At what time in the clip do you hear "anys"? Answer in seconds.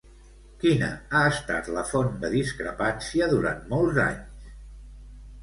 4.07-4.51